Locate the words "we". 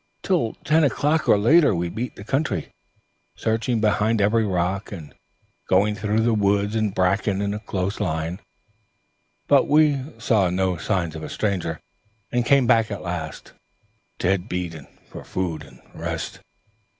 1.75-1.87, 9.67-10.01